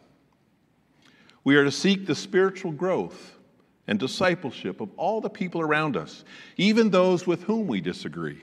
We 1.43 1.57
are 1.57 1.65
to 1.65 1.71
seek 1.71 2.05
the 2.05 2.15
spiritual 2.15 2.71
growth 2.71 3.35
and 3.89 3.97
discipleship 3.97 4.81
of 4.81 4.89
all 4.97 5.19
the 5.19 5.31
people 5.31 5.61
around 5.61 5.97
us, 5.97 6.23
even 6.57 6.91
those 6.91 7.25
with 7.25 7.41
whom 7.43 7.65
we 7.65 7.81
disagree. 7.81 8.39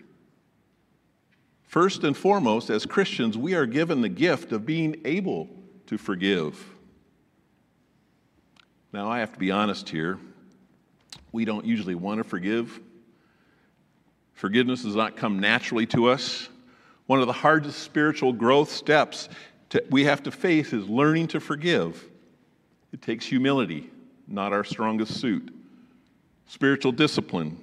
First 1.63 2.03
and 2.03 2.17
foremost, 2.17 2.69
as 2.69 2.85
Christians, 2.85 3.39
we 3.39 3.55
are 3.55 3.65
given 3.65 4.01
the 4.01 4.09
gift 4.09 4.51
of 4.51 4.67
being 4.67 5.01
able 5.05 5.49
to 5.87 5.99
forgive. 5.99 6.63
Now, 8.93 9.09
I 9.09 9.21
have 9.21 9.33
to 9.35 9.39
be 9.39 9.53
honest 9.53 9.89
here. 9.89 10.19
We 11.31 11.45
don't 11.45 11.65
usually 11.65 11.95
want 11.95 12.19
to 12.19 12.25
forgive. 12.25 12.81
Forgiveness 14.33 14.83
does 14.83 14.97
not 14.97 15.17
come 15.17 15.39
naturally 15.39 15.87
to 15.87 16.07
us. 16.07 16.49
One 17.07 17.21
of 17.21 17.29
the 17.29 17.33
hardest 17.33 17.79
spiritual 17.85 18.33
growth 18.33 18.73
steps 18.73 19.29
to, 19.69 19.85
we 19.91 20.07
have 20.07 20.25
to 20.25 20.33
face 20.33 20.73
is 20.73 20.89
learning 20.89 21.29
to 21.29 21.41
forgive. 21.41 22.05
It 22.93 23.01
takes 23.01 23.25
humility, 23.25 23.91
not 24.27 24.53
our 24.53 24.65
strongest 24.65 25.21
suit, 25.21 25.55
spiritual 26.47 26.93
discipline, 26.93 27.59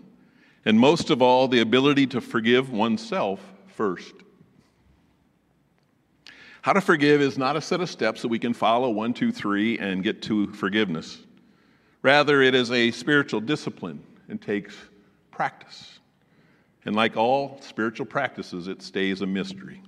and 0.65 0.79
most 0.79 1.09
of 1.09 1.21
all, 1.21 1.47
the 1.47 1.59
ability 1.59 2.07
to 2.07 2.21
forgive 2.21 2.71
oneself 2.71 3.41
first. 3.67 4.13
How 6.61 6.71
to 6.71 6.79
forgive 6.79 7.19
is 7.19 7.37
not 7.37 7.57
a 7.57 7.61
set 7.61 7.81
of 7.81 7.89
steps 7.89 8.21
that 8.21 8.29
we 8.29 8.39
can 8.39 8.53
follow 8.53 8.89
one, 8.89 9.13
two, 9.13 9.33
three, 9.33 9.77
and 9.79 10.01
get 10.01 10.21
to 10.23 10.47
forgiveness. 10.53 11.19
Rather, 12.01 12.41
it 12.41 12.55
is 12.55 12.71
a 12.71 12.91
spiritual 12.91 13.41
discipline 13.41 14.01
and 14.29 14.41
takes 14.41 14.73
practice. 15.29 15.99
And 16.85 16.95
like 16.95 17.17
all 17.17 17.59
spiritual 17.61 18.05
practices, 18.05 18.69
it 18.69 18.81
stays 18.81 19.21
a 19.21 19.25
mystery. 19.25 19.81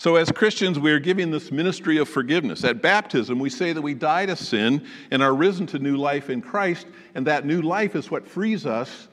So, 0.00 0.16
as 0.16 0.32
Christians, 0.32 0.78
we 0.78 0.92
are 0.92 0.98
giving 0.98 1.30
this 1.30 1.52
ministry 1.52 1.98
of 1.98 2.08
forgiveness. 2.08 2.64
At 2.64 2.80
baptism, 2.80 3.38
we 3.38 3.50
say 3.50 3.74
that 3.74 3.82
we 3.82 3.92
die 3.92 4.24
to 4.24 4.34
sin 4.34 4.86
and 5.10 5.22
are 5.22 5.34
risen 5.34 5.66
to 5.66 5.78
new 5.78 5.98
life 5.98 6.30
in 6.30 6.40
Christ, 6.40 6.86
and 7.14 7.26
that 7.26 7.44
new 7.44 7.60
life 7.60 7.94
is 7.94 8.10
what 8.10 8.26
frees 8.26 8.64
us 8.64 9.08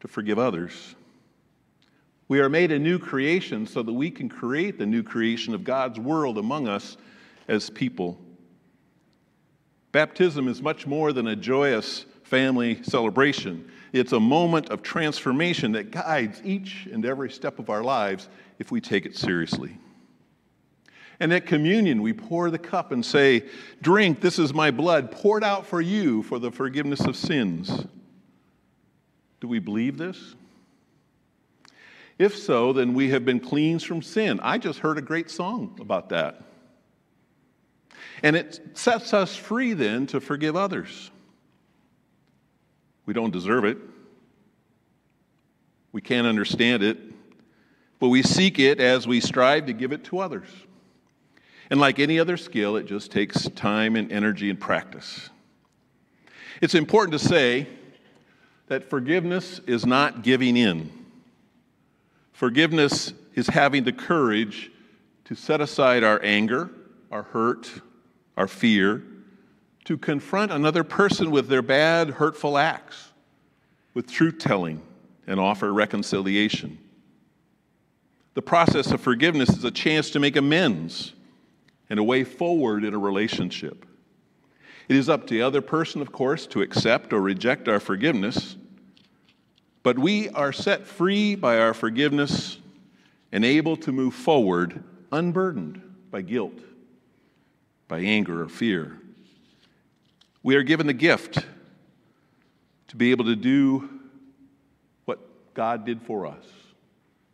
to 0.00 0.06
forgive 0.06 0.38
others. 0.38 0.94
We 2.28 2.40
are 2.40 2.50
made 2.50 2.72
a 2.72 2.78
new 2.78 2.98
creation 2.98 3.66
so 3.66 3.82
that 3.82 3.92
we 3.94 4.10
can 4.10 4.28
create 4.28 4.78
the 4.78 4.84
new 4.84 5.02
creation 5.02 5.54
of 5.54 5.64
God's 5.64 5.98
world 5.98 6.36
among 6.36 6.68
us 6.68 6.98
as 7.48 7.70
people. 7.70 8.20
Baptism 9.98 10.46
is 10.46 10.62
much 10.62 10.86
more 10.86 11.12
than 11.12 11.26
a 11.26 11.34
joyous 11.34 12.04
family 12.22 12.80
celebration. 12.84 13.68
It's 13.92 14.12
a 14.12 14.20
moment 14.20 14.68
of 14.68 14.80
transformation 14.80 15.72
that 15.72 15.90
guides 15.90 16.40
each 16.44 16.86
and 16.92 17.04
every 17.04 17.28
step 17.32 17.58
of 17.58 17.68
our 17.68 17.82
lives 17.82 18.28
if 18.60 18.70
we 18.70 18.80
take 18.80 19.06
it 19.06 19.16
seriously. 19.16 19.76
And 21.18 21.32
at 21.32 21.46
communion, 21.46 22.00
we 22.00 22.12
pour 22.12 22.48
the 22.48 22.60
cup 22.60 22.92
and 22.92 23.04
say, 23.04 23.46
Drink, 23.82 24.20
this 24.20 24.38
is 24.38 24.54
my 24.54 24.70
blood 24.70 25.10
poured 25.10 25.42
out 25.42 25.66
for 25.66 25.80
you 25.80 26.22
for 26.22 26.38
the 26.38 26.52
forgiveness 26.52 27.00
of 27.00 27.16
sins. 27.16 27.84
Do 29.40 29.48
we 29.48 29.58
believe 29.58 29.98
this? 29.98 30.36
If 32.20 32.38
so, 32.38 32.72
then 32.72 32.94
we 32.94 33.10
have 33.10 33.24
been 33.24 33.40
cleansed 33.40 33.84
from 33.84 34.02
sin. 34.02 34.38
I 34.44 34.58
just 34.58 34.78
heard 34.78 34.96
a 34.96 35.02
great 35.02 35.28
song 35.28 35.76
about 35.80 36.10
that. 36.10 36.47
And 38.22 38.36
it 38.36 38.60
sets 38.74 39.14
us 39.14 39.36
free 39.36 39.72
then 39.74 40.06
to 40.08 40.20
forgive 40.20 40.56
others. 40.56 41.10
We 43.06 43.14
don't 43.14 43.32
deserve 43.32 43.64
it. 43.64 43.78
We 45.92 46.00
can't 46.00 46.26
understand 46.26 46.82
it. 46.82 46.98
But 47.98 48.08
we 48.08 48.22
seek 48.22 48.58
it 48.58 48.80
as 48.80 49.06
we 49.06 49.20
strive 49.20 49.66
to 49.66 49.72
give 49.72 49.92
it 49.92 50.04
to 50.04 50.18
others. 50.18 50.48
And 51.70 51.80
like 51.80 51.98
any 51.98 52.18
other 52.18 52.36
skill, 52.36 52.76
it 52.76 52.86
just 52.86 53.10
takes 53.10 53.48
time 53.50 53.96
and 53.96 54.10
energy 54.10 54.50
and 54.50 54.58
practice. 54.58 55.30
It's 56.60 56.74
important 56.74 57.20
to 57.20 57.28
say 57.28 57.66
that 58.68 58.88
forgiveness 58.88 59.60
is 59.66 59.84
not 59.84 60.22
giving 60.22 60.56
in. 60.56 60.90
Forgiveness 62.32 63.12
is 63.34 63.48
having 63.48 63.84
the 63.84 63.92
courage 63.92 64.70
to 65.24 65.34
set 65.34 65.60
aside 65.60 66.04
our 66.04 66.20
anger, 66.22 66.70
our 67.10 67.24
hurt, 67.24 67.70
our 68.38 68.46
fear, 68.46 69.02
to 69.84 69.98
confront 69.98 70.52
another 70.52 70.84
person 70.84 71.32
with 71.32 71.48
their 71.48 71.60
bad, 71.60 72.10
hurtful 72.10 72.56
acts, 72.56 73.10
with 73.94 74.10
truth 74.10 74.38
telling, 74.38 74.80
and 75.26 75.40
offer 75.40 75.72
reconciliation. 75.72 76.78
The 78.34 78.42
process 78.42 78.92
of 78.92 79.00
forgiveness 79.00 79.48
is 79.48 79.64
a 79.64 79.72
chance 79.72 80.10
to 80.10 80.20
make 80.20 80.36
amends 80.36 81.14
and 81.90 81.98
a 81.98 82.04
way 82.04 82.22
forward 82.22 82.84
in 82.84 82.94
a 82.94 82.98
relationship. 82.98 83.84
It 84.88 84.94
is 84.94 85.08
up 85.08 85.26
to 85.26 85.34
the 85.34 85.42
other 85.42 85.60
person, 85.60 86.00
of 86.00 86.12
course, 86.12 86.46
to 86.46 86.62
accept 86.62 87.12
or 87.12 87.20
reject 87.20 87.66
our 87.66 87.80
forgiveness, 87.80 88.56
but 89.82 89.98
we 89.98 90.28
are 90.28 90.52
set 90.52 90.86
free 90.86 91.34
by 91.34 91.58
our 91.58 91.74
forgiveness 91.74 92.58
and 93.32 93.44
able 93.44 93.76
to 93.78 93.90
move 93.90 94.14
forward 94.14 94.84
unburdened 95.10 95.82
by 96.12 96.22
guilt, 96.22 96.60
by 97.88 98.00
anger 98.00 98.42
or 98.42 98.48
fear. 98.48 98.98
We 100.42 100.54
are 100.54 100.62
given 100.62 100.86
the 100.86 100.92
gift 100.92 101.44
to 102.88 102.96
be 102.96 103.10
able 103.10 103.24
to 103.24 103.36
do 103.36 103.88
what 105.06 105.18
God 105.54 105.84
did 105.84 106.02
for 106.02 106.26
us. 106.26 106.44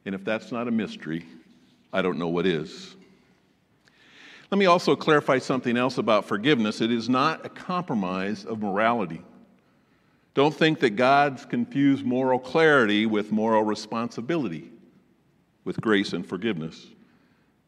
And 0.07 0.15
if 0.15 0.25
that's 0.25 0.53
not 0.53 0.69
a 0.69 0.71
mystery, 0.71 1.27
I 1.93 2.03
don't 2.03 2.19
know 2.19 2.29
what 2.29 2.47
is. 2.47 2.97
Let 4.51 4.59
me 4.59 4.67
also 4.67 4.95
clarify 4.95 5.39
something 5.39 5.77
else 5.77 5.99
about 5.99 6.27
forgiveness. 6.27 6.81
It 6.81 6.93
is 6.93 7.09
not 7.09 7.45
a 7.45 7.49
compromise 7.49 8.45
of 8.45 8.61
morality. 8.61 9.23
Don't 10.35 10.55
think 10.55 10.81
that 10.81 10.91
God's 10.91 11.45
confused 11.45 12.05
moral 12.05 12.39
clarity 12.39 13.07
with 13.07 13.33
moral 13.33 13.63
responsibility, 13.63 14.71
with 15.65 15.81
grace 15.81 16.13
and 16.13 16.27
forgiveness. 16.27 16.87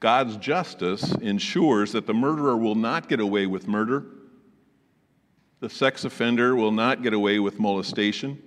God's 0.01 0.37
justice 0.37 1.13
ensures 1.15 1.93
that 1.93 2.07
the 2.07 2.15
murderer 2.15 2.57
will 2.57 2.75
not 2.75 3.09
get 3.09 3.21
away 3.21 3.47
with 3.47 3.67
murder, 3.67 4.05
the 5.61 5.71
sex 5.71 6.05
offender 6.05 6.55
will 6.55 6.73
not 6.73 7.03
get 7.03 7.15
away 7.15 7.39
with 7.39 7.59
molestation. 7.59 8.43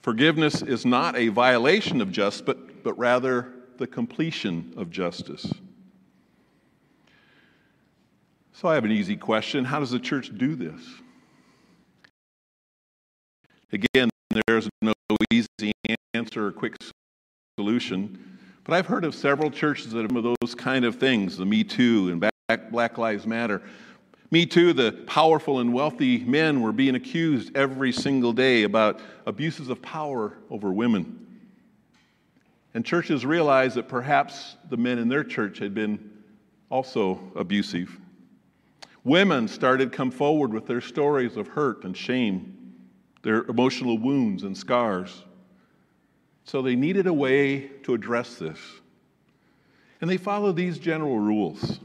Forgiveness 0.00 0.60
is 0.60 0.84
not 0.84 1.16
a 1.16 1.28
violation 1.28 2.00
of 2.00 2.10
justice, 2.10 2.42
but, 2.42 2.82
but 2.82 2.98
rather 2.98 3.52
the 3.78 3.86
completion 3.86 4.74
of 4.76 4.90
justice. 4.90 5.52
So 8.52 8.68
I 8.68 8.74
have 8.74 8.84
an 8.84 8.92
easy 8.92 9.16
question. 9.16 9.64
How 9.64 9.78
does 9.78 9.90
the 9.90 10.00
church 10.00 10.36
do 10.36 10.56
this? 10.56 10.80
Again, 13.72 14.10
there's 14.46 14.68
no 14.82 14.92
easy 15.30 15.72
answer 16.14 16.46
or 16.46 16.52
quick 16.52 16.76
solution, 17.58 18.38
but 18.64 18.74
I've 18.74 18.86
heard 18.86 19.04
of 19.04 19.14
several 19.14 19.50
churches 19.50 19.92
that 19.92 20.02
have 20.02 20.36
those 20.40 20.54
kind 20.54 20.84
of 20.84 20.96
things, 20.96 21.36
the 21.36 21.44
Me 21.46 21.64
Too 21.64 22.10
and 22.10 22.70
Black 22.70 22.98
Lives 22.98 23.26
Matter. 23.26 23.62
Me 24.30 24.46
Too, 24.46 24.72
the 24.72 24.92
powerful 25.06 25.60
and 25.60 25.72
wealthy 25.74 26.18
men 26.24 26.62
were 26.62 26.72
being 26.72 26.94
accused 26.94 27.56
every 27.56 27.92
single 27.92 28.32
day 28.32 28.62
about 28.62 29.00
abuses 29.26 29.68
of 29.68 29.82
power 29.82 30.38
over 30.48 30.72
women. 30.72 31.18
And 32.74 32.84
churches 32.84 33.26
realized 33.26 33.74
that 33.76 33.88
perhaps 33.88 34.56
the 34.70 34.76
men 34.76 34.98
in 34.98 35.08
their 35.08 35.24
church 35.24 35.58
had 35.58 35.74
been 35.74 36.10
also 36.70 37.20
abusive. 37.36 37.98
Women 39.04 39.48
started 39.48 39.92
come 39.92 40.10
forward 40.10 40.54
with 40.54 40.66
their 40.66 40.80
stories 40.80 41.36
of 41.36 41.48
hurt 41.48 41.84
and 41.84 41.94
shame, 41.94 42.74
their 43.22 43.42
emotional 43.44 43.98
wounds 43.98 44.44
and 44.44 44.56
scars. 44.56 45.24
So 46.44 46.62
they 46.62 46.76
needed 46.76 47.06
a 47.06 47.12
way 47.12 47.68
to 47.84 47.94
address 47.94 48.36
this. 48.36 48.58
And 50.00 50.10
they 50.10 50.16
followed 50.16 50.56
these 50.56 50.78
general 50.78 51.18
rules. 51.18 51.80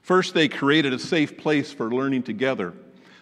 First, 0.00 0.34
they 0.34 0.48
created 0.48 0.94
a 0.94 0.98
safe 0.98 1.36
place 1.36 1.70
for 1.72 1.90
learning 1.90 2.22
together. 2.22 2.72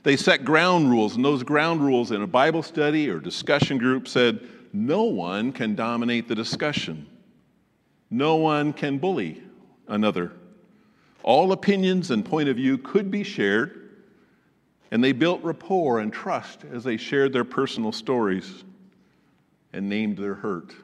They 0.05 0.17
set 0.17 0.45
ground 0.45 0.89
rules, 0.89 1.17
and 1.17 1.25
those 1.25 1.43
ground 1.43 1.81
rules 1.81 2.13
in 2.13 2.23
a 2.23 2.27
Bible 2.29 2.63
study 2.63 3.11
or 3.11 3.19
discussion 3.19 3.77
group 3.77 4.07
said 4.07 4.47
no 4.73 5.03
one 5.03 5.53
can 5.53 5.75
dominate 5.75 6.29
the 6.29 6.35
discussion, 6.37 7.07
no 8.09 8.37
one 8.37 8.73
can 8.73 8.99
bully 8.99 9.43
another 9.89 10.33
all 11.27 11.51
opinions 11.51 12.13
and 12.13 12.25
point 12.25 12.49
of 12.49 12.57
view 12.57 12.79
could 12.79 13.11
be 13.11 13.25
shared, 13.25 13.91
and 14.93 15.03
they 15.03 15.11
built 15.11 15.43
rapport 15.43 15.99
and 15.99 16.13
trust 16.13 16.65
as 16.73 16.85
they 16.85 16.97
shared 16.97 17.33
their 17.33 17.45
personal 17.45 17.91
stories 17.91 18.65
and 19.73 19.89
named 19.89 20.19
their 20.19 20.35
hurt. 20.35 20.75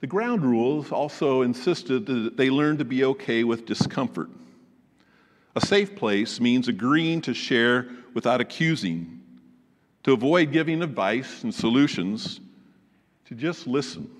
The 0.00 0.06
ground 0.06 0.42
rules 0.42 0.92
also 0.92 1.42
insisted 1.42 2.06
that 2.06 2.36
they 2.36 2.50
learn 2.50 2.78
to 2.78 2.84
be 2.84 3.04
okay 3.04 3.42
with 3.42 3.64
discomfort. 3.64 4.28
A 5.56 5.64
safe 5.64 5.96
place 5.96 6.40
means 6.40 6.68
agreeing 6.68 7.20
to 7.22 7.32
share 7.32 7.88
without 8.12 8.40
accusing, 8.40 9.22
to 10.02 10.12
avoid 10.12 10.52
giving 10.52 10.82
advice 10.82 11.42
and 11.42 11.54
solutions, 11.54 12.40
to 13.26 13.34
just 13.34 13.66
listen 13.66 14.10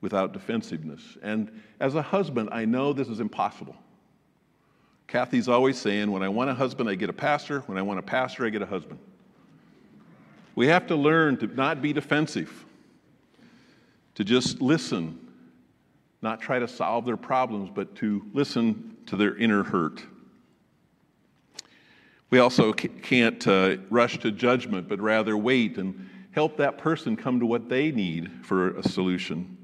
without 0.00 0.32
defensiveness. 0.32 1.16
And 1.22 1.50
as 1.80 1.94
a 1.94 2.02
husband, 2.02 2.50
I 2.52 2.64
know 2.64 2.92
this 2.92 3.08
is 3.08 3.20
impossible. 3.20 3.76
Kathy's 5.08 5.48
always 5.48 5.78
saying, 5.78 6.10
when 6.10 6.22
I 6.22 6.28
want 6.28 6.50
a 6.50 6.54
husband, 6.54 6.88
I 6.88 6.94
get 6.94 7.10
a 7.10 7.12
pastor. 7.12 7.60
When 7.66 7.78
I 7.78 7.82
want 7.82 7.98
a 7.98 8.02
pastor, 8.02 8.46
I 8.46 8.50
get 8.50 8.62
a 8.62 8.66
husband. 8.66 9.00
We 10.54 10.66
have 10.66 10.86
to 10.88 10.96
learn 10.96 11.38
to 11.38 11.46
not 11.46 11.80
be 11.80 11.92
defensive, 11.92 12.64
to 14.14 14.24
just 14.24 14.60
listen, 14.60 15.18
not 16.20 16.40
try 16.40 16.58
to 16.58 16.68
solve 16.68 17.06
their 17.06 17.16
problems, 17.16 17.70
but 17.74 17.94
to 17.96 18.24
listen 18.32 18.96
to 19.06 19.16
their 19.16 19.36
inner 19.36 19.62
hurt. 19.62 20.02
We 22.30 22.38
also 22.38 22.72
can't 22.72 23.46
uh, 23.46 23.76
rush 23.90 24.18
to 24.20 24.30
judgment, 24.30 24.88
but 24.88 25.00
rather 25.00 25.36
wait 25.36 25.76
and 25.78 26.08
help 26.30 26.56
that 26.56 26.78
person 26.78 27.16
come 27.16 27.40
to 27.40 27.46
what 27.46 27.68
they 27.68 27.90
need 27.90 28.30
for 28.42 28.76
a 28.78 28.82
solution. 28.82 29.58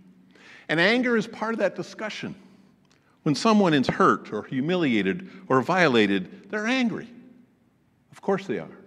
And 0.69 0.79
anger 0.79 1.17
is 1.17 1.27
part 1.27 1.55
of 1.55 1.61
that 1.61 1.77
discussion. 1.77 2.35
When 3.23 3.35
someone 3.35 3.75
is 3.75 3.87
hurt 3.87 4.33
or 4.33 4.43
humiliated 4.43 5.31
or 5.49 5.63
violated, 5.63 6.51
they're 6.51 6.67
angry. 6.67 7.09
Of 8.13 8.21
course 8.21 8.47
they 8.47 8.59
are. 8.59 8.78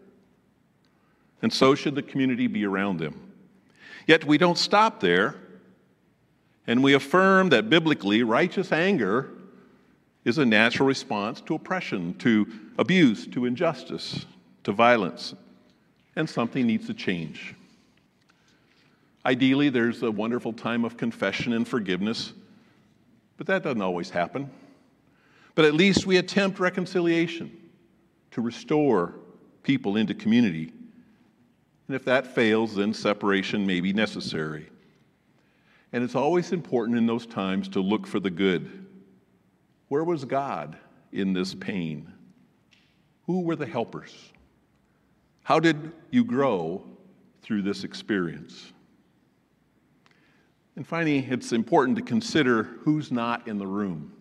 And 1.42 1.52
so 1.52 1.76
should 1.76 1.96
the 1.96 2.04
community 2.04 2.48
be 2.48 2.66
around 2.66 3.00
them. 3.00 3.32
Yet 4.08 4.26
we 4.26 4.38
don't 4.38 4.58
stop 4.58 5.00
there, 5.00 5.36
and 6.68 6.84
we 6.84 6.94
affirm 6.94 7.50
that 7.50 7.70
biblically, 7.70 8.24
righteous 8.24 8.72
anger 8.72 9.30
is 10.24 10.38
a 10.38 10.46
natural 10.46 10.88
response 10.88 11.42
to 11.42 11.56
oppression, 11.56 12.14
to 12.20 12.48
abuse, 12.78 13.26
to 13.28 13.46
injustice, 13.46 14.26
to 14.64 14.72
violence, 14.72 15.34
and 16.16 16.30
something 16.30 16.68
needs 16.68 16.88
to 16.88 16.94
change. 16.94 17.56
Ideally, 19.26 19.70
there's 19.70 20.04
a 20.04 20.12
wonderful 20.12 20.54
time 20.54 20.84
of 20.84 20.98
confession 20.98 21.54
and 21.54 21.68
forgiveness, 21.68 22.34
but 23.38 23.48
that 23.48 23.64
doesn't 23.64 23.82
always 23.82 24.10
happen. 24.10 24.50
But 25.56 25.66
at 25.66 25.74
least 25.74 26.06
we 26.06 26.18
attempt 26.18 26.60
reconciliation 26.60 27.52
to 28.32 28.42
restore 28.42 29.16
people 29.64 29.98
into 29.98 30.14
community. 30.14 30.74
And 31.92 31.96
if 31.98 32.06
that 32.06 32.26
fails, 32.26 32.76
then 32.76 32.94
separation 32.94 33.68
may 33.68 33.82
be 33.82 33.92
necessary. 33.92 34.70
And 35.92 36.06
it's 36.06 36.16
always 36.16 36.54
important 36.54 36.98
in 36.98 37.06
those 37.06 37.26
times 37.26 37.68
to 37.68 37.82
look 37.82 38.08
for 38.08 38.22
the 38.22 38.30
good. 38.30 38.88
Where 39.90 40.06
was 40.06 40.24
God 40.24 40.78
in 41.12 41.34
this 41.34 41.54
pain? 41.54 42.10
Who 43.26 43.42
were 43.42 43.58
the 43.58 43.66
helpers? 43.66 44.16
How 45.44 45.60
did 45.60 45.92
you 46.12 46.24
grow 46.24 46.82
through 47.42 47.64
this 47.64 47.84
experience? 47.84 48.72
And 50.78 50.88
finally, 50.88 51.28
it's 51.30 51.52
important 51.52 51.98
to 51.98 52.04
consider 52.04 52.64
who's 52.64 53.12
not 53.12 53.50
in 53.50 53.58
the 53.58 53.68
room. 53.68 54.14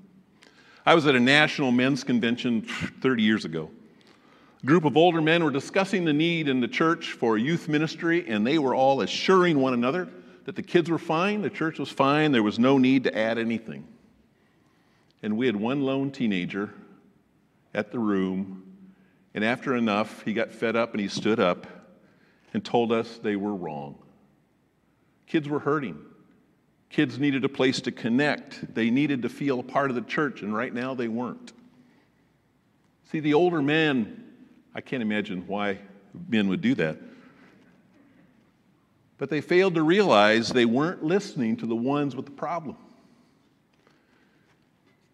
I 0.85 0.97
was 0.97 1.07
at 1.07 1.15
a 1.15 1.21
national 1.21 1.71
men's 1.71 2.03
convention 2.03 2.63
30 2.63 3.23
years 3.23 3.45
ago. 3.45 3.71
Group 4.65 4.85
of 4.85 4.97
older 4.97 5.23
men 5.23 5.43
were 5.43 5.51
discussing 5.51 6.05
the 6.05 6.13
need 6.13 6.47
in 6.47 6.61
the 6.61 6.69
church 6.69 7.13
for 7.13 7.39
youth 7.39 7.67
ministry, 7.67 8.29
and 8.29 8.47
they 8.47 8.59
were 8.59 8.75
all 8.75 9.01
assuring 9.01 9.59
one 9.59 9.73
another 9.73 10.09
that 10.45 10.55
the 10.55 10.63
kids 10.63 10.91
were 10.91 10.99
fine, 10.99 11.41
the 11.41 11.49
church 11.49 11.79
was 11.79 11.89
fine, 11.89 12.33
there 12.33 12.43
was 12.43 12.59
no 12.59 12.77
need 12.77 13.05
to 13.05 13.17
add 13.17 13.39
anything. 13.39 13.87
And 15.23 15.39
we 15.39 15.47
had 15.47 15.57
one 15.57 15.83
lone 15.83 16.11
teenager 16.11 16.75
at 17.73 17.91
the 17.91 17.99
room, 17.99 18.63
and 19.35 19.45
after 19.45 19.75
enough, 19.77 20.23
he 20.25 20.35
got 20.35 20.53
fed 20.53 20.77
up 20.77 20.93
and 20.93 21.01
he 21.01 21.09
stood 21.09 21.41
up 21.41 21.67
and 22.53 22.63
told 22.63 22.93
us 22.93 23.19
they 23.23 23.37
were 23.37 23.55
wrong. 23.55 23.97
Kids 25.27 25.49
were 25.49 25.61
hurting. 25.61 25.99
Kids 26.91 27.19
needed 27.19 27.45
a 27.45 27.49
place 27.49 27.81
to 27.83 27.93
connect. 27.93 28.75
They 28.75 28.91
needed 28.91 29.23
to 29.23 29.29
feel 29.29 29.61
a 29.61 29.63
part 29.63 29.89
of 29.89 29.97
the 29.97 30.03
church, 30.03 30.43
and 30.43 30.55
right 30.55 30.75
now 30.75 30.95
they 30.95 31.09
weren't. 31.09 31.53
See, 33.11 33.21
the 33.21 33.35
older 33.35 33.63
men, 33.63 34.20
I 34.75 34.81
can't 34.81 35.03
imagine 35.03 35.47
why 35.47 35.79
men 36.29 36.49
would 36.49 36.61
do 36.61 36.75
that. 36.77 36.97
But 39.19 39.29
they 39.29 39.41
failed 39.41 39.75
to 39.75 39.83
realize 39.83 40.49
they 40.49 40.65
weren't 40.65 41.05
listening 41.05 41.57
to 41.59 41.67
the 41.67 41.77
ones 41.77 42.17
with 42.17 42.25
the 42.25 42.33
problem. 42.33 42.77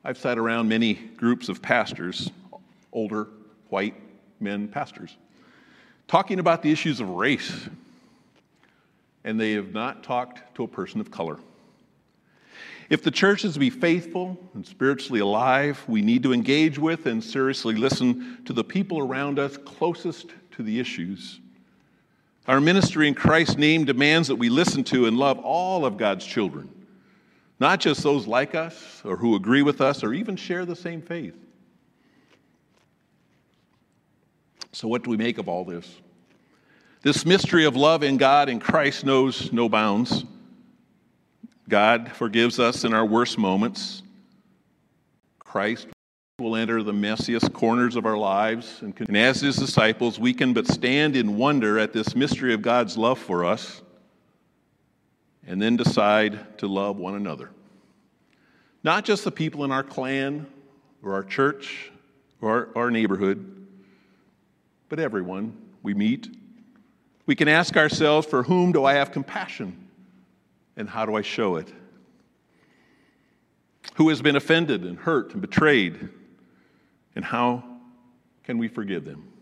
I've 0.05 0.19
sat 0.19 0.39
around 0.39 0.69
many 0.69 0.95
groups 0.95 1.49
of 1.49 1.61
pastors, 1.61 2.31
older, 2.93 3.27
white 3.71 3.95
men 4.39 4.69
pastors, 4.69 5.17
talking 6.07 6.39
about 6.39 6.63
the 6.63 6.71
issues 6.71 7.01
of 7.01 7.09
race, 7.09 7.69
and 9.25 9.41
they 9.41 9.53
have 9.53 9.73
not 9.73 10.05
talked 10.05 10.55
to 10.55 10.63
a 10.63 10.69
person 10.69 11.01
of 11.01 11.11
color. 11.11 11.39
If 12.89 13.03
the 13.03 13.11
church 13.11 13.45
is 13.45 13.55
to 13.55 13.59
be 13.59 13.71
faithful 13.71 14.39
and 14.55 14.65
spiritually 14.65 15.21
alive, 15.21 15.83
we 15.89 16.03
need 16.03 16.23
to 16.23 16.33
engage 16.33 16.79
with 16.79 17.07
and 17.07 17.23
seriously 17.23 17.75
listen 17.75 18.45
to 18.45 18.53
the 18.53 18.63
people 18.63 19.01
around 19.01 19.39
us 19.39 19.57
closest 19.57 20.31
to 20.53 20.63
the 20.63 20.79
issues. 20.79 21.41
Our 22.47 22.61
ministry 22.61 23.09
in 23.09 23.15
Christ's 23.15 23.57
name 23.57 23.85
demands 23.85 24.29
that 24.29 24.37
we 24.37 24.49
listen 24.49 24.85
to 24.85 25.07
and 25.07 25.19
love 25.19 25.41
all 25.41 25.85
of 25.85 25.97
God's 25.97 26.25
children, 26.25 26.71
not 27.59 27.81
just 27.81 28.05
those 28.05 28.29
like 28.29 28.55
us 28.55 29.03
or 29.05 29.17
who 29.17 29.35
agree 29.35 29.63
with 29.63 29.81
us 29.81 30.05
or 30.05 30.15
even 30.15 30.37
share 30.37 30.65
the 30.65 30.77
same 30.77 31.03
faith. 31.03 31.35
So, 34.71 34.87
what 34.87 35.03
do 35.03 35.11
we 35.11 35.17
make 35.17 35.39
of 35.39 35.49
all 35.49 35.65
this? 35.65 35.91
This 37.03 37.27
mystery 37.27 37.65
of 37.65 37.75
love 37.75 38.05
in 38.05 38.17
God 38.17 38.49
and 38.49 38.61
Christ 38.61 39.05
knows 39.05 39.53
no 39.53 39.69
bounds. 39.69 40.25
God 41.69 42.13
forgives 42.13 42.61
us 42.61 42.85
in 42.85 42.95
our 42.95 43.05
worst 43.05 43.39
moments. 43.39 44.03
Christ 45.39 45.89
will 46.39 46.55
enter 46.55 46.83
the 46.83 46.93
messiest 46.93 47.53
corners 47.53 47.97
of 47.97 48.05
our 48.05 48.17
lives. 48.17 48.83
And 48.83 49.17
as 49.17 49.41
his 49.41 49.57
disciples, 49.57 50.19
we 50.19 50.35
can 50.35 50.53
but 50.53 50.69
stand 50.69 51.17
in 51.17 51.37
wonder 51.37 51.79
at 51.79 51.93
this 51.93 52.15
mystery 52.15 52.53
of 52.53 52.63
God's 52.63 52.97
love 52.97 53.19
for 53.19 53.45
us 53.45 53.81
and 55.47 55.63
then 55.63 55.77
decide 55.77 56.59
to 56.59 56.67
love 56.67 56.99
one 56.99 57.15
another. 57.15 57.51
Not 58.85 59.05
just 59.05 59.25
the 59.25 59.33
people 59.33 59.65
in 59.65 59.73
our 59.73 59.83
clan 59.83 60.47
or 61.03 61.15
our 61.15 61.25
church 61.25 61.91
or 62.41 62.51
our, 62.51 62.69
our 62.85 62.91
neighborhood, 62.91 63.67
but 64.89 65.01
everyone 65.01 65.57
we 65.83 65.95
meet. 65.95 66.29
We 67.25 67.35
can 67.35 67.49
ask 67.49 67.77
ourselves, 67.77 68.27
for 68.27 68.43
whom 68.43 68.73
do 68.73 68.85
I 68.85 68.95
have 68.95 69.11
compassion? 69.11 69.86
And 70.77 70.89
how 70.89 71.07
do 71.07 71.15
I 71.15 71.23
show 71.23 71.57
it? 71.57 71.73
Who 73.95 74.09
has 74.11 74.21
been 74.21 74.37
offended 74.37 74.83
and 74.85 74.99
hurt 74.99 75.33
and 75.33 75.41
betrayed, 75.41 76.09
and 77.15 77.25
how 77.25 77.65
can 78.45 78.59
we 78.59 78.69
forgive 78.69 79.05
them? 79.05 79.33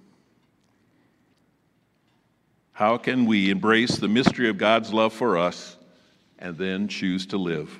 How 2.73 2.97
can 2.97 3.27
we 3.27 3.51
embrace 3.51 3.97
the 3.97 4.09
mystery 4.09 4.49
of 4.49 4.59
God's 4.59 4.93
love 4.93 5.13
for 5.13 5.39
us 5.39 5.77
and 6.39 6.57
then 6.59 6.89
choose 6.89 7.27
to 7.27 7.37
live? 7.37 7.79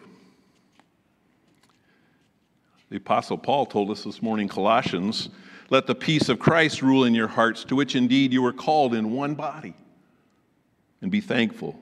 The 2.91 2.97
Apostle 2.99 3.39
Paul 3.39 3.67
told 3.67 3.91
us 3.91 4.05
this 4.05 4.23
morning, 4.23 4.47
Colossians, 4.47 5.31
let 5.71 5.87
the 5.87 5.95
peace 5.95 6.29
of 6.29 6.39
Christ 6.39 6.83
rule 6.83 7.05
in 7.05 7.15
your 7.15 7.27
hearts, 7.27 7.65
to 7.65 7.75
which 7.75 7.97
indeed 7.97 8.33
you 8.33 8.43
were 8.43 8.53
called 8.53 8.95
in 8.95 9.11
one 9.11 9.35
body, 9.35 9.75
and 11.03 11.11
be 11.11 11.21
thankful. 11.21 11.81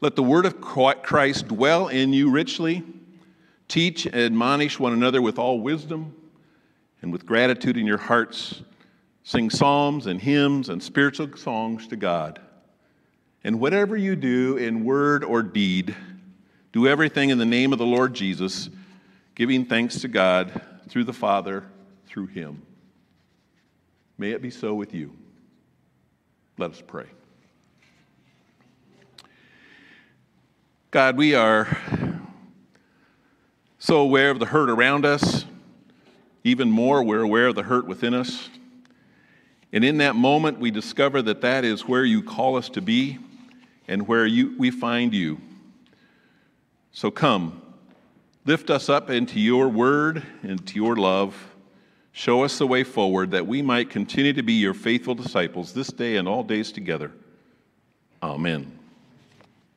Let 0.00 0.14
the 0.14 0.22
word 0.22 0.44
of 0.44 0.60
Christ 0.60 1.48
dwell 1.48 1.88
in 1.88 2.12
you 2.12 2.30
richly. 2.30 2.82
Teach 3.68 4.06
and 4.06 4.14
admonish 4.14 4.78
one 4.78 4.92
another 4.92 5.22
with 5.22 5.38
all 5.38 5.60
wisdom 5.60 6.14
and 7.02 7.12
with 7.12 7.26
gratitude 7.26 7.76
in 7.76 7.86
your 7.86 7.98
hearts. 7.98 8.62
Sing 9.24 9.50
psalms 9.50 10.06
and 10.06 10.20
hymns 10.20 10.68
and 10.68 10.82
spiritual 10.82 11.36
songs 11.36 11.88
to 11.88 11.96
God. 11.96 12.40
And 13.42 13.58
whatever 13.58 13.96
you 13.96 14.16
do 14.16 14.56
in 14.56 14.84
word 14.84 15.24
or 15.24 15.42
deed, 15.42 15.96
do 16.72 16.86
everything 16.86 17.30
in 17.30 17.38
the 17.38 17.44
name 17.44 17.72
of 17.72 17.78
the 17.78 17.86
Lord 17.86 18.14
Jesus, 18.14 18.68
giving 19.34 19.64
thanks 19.64 20.00
to 20.00 20.08
God 20.08 20.60
through 20.88 21.04
the 21.04 21.12
Father, 21.12 21.64
through 22.06 22.26
him. 22.26 22.62
May 24.18 24.30
it 24.32 24.42
be 24.42 24.50
so 24.50 24.74
with 24.74 24.94
you. 24.94 25.12
Let 26.58 26.70
us 26.70 26.82
pray. 26.86 27.06
God, 30.96 31.18
we 31.18 31.34
are 31.34 31.68
so 33.76 33.98
aware 33.98 34.30
of 34.30 34.38
the 34.38 34.46
hurt 34.46 34.70
around 34.70 35.04
us. 35.04 35.44
Even 36.42 36.70
more, 36.70 37.02
we're 37.02 37.20
aware 37.20 37.48
of 37.48 37.54
the 37.54 37.64
hurt 37.64 37.86
within 37.86 38.14
us. 38.14 38.48
And 39.74 39.84
in 39.84 39.98
that 39.98 40.16
moment, 40.16 40.58
we 40.58 40.70
discover 40.70 41.20
that 41.20 41.42
that 41.42 41.66
is 41.66 41.86
where 41.86 42.02
you 42.02 42.22
call 42.22 42.56
us 42.56 42.70
to 42.70 42.80
be 42.80 43.18
and 43.86 44.08
where 44.08 44.24
you, 44.24 44.54
we 44.56 44.70
find 44.70 45.12
you. 45.12 45.38
So 46.92 47.10
come, 47.10 47.60
lift 48.46 48.70
us 48.70 48.88
up 48.88 49.10
into 49.10 49.38
your 49.38 49.68
word 49.68 50.22
and 50.42 50.66
to 50.66 50.76
your 50.76 50.96
love. 50.96 51.36
Show 52.12 52.42
us 52.42 52.56
the 52.56 52.66
way 52.66 52.84
forward 52.84 53.32
that 53.32 53.46
we 53.46 53.60
might 53.60 53.90
continue 53.90 54.32
to 54.32 54.42
be 54.42 54.54
your 54.54 54.72
faithful 54.72 55.14
disciples 55.14 55.74
this 55.74 55.88
day 55.88 56.16
and 56.16 56.26
all 56.26 56.42
days 56.42 56.72
together. 56.72 57.12
Amen. 58.22 58.75